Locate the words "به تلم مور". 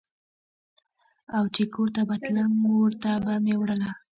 2.07-2.89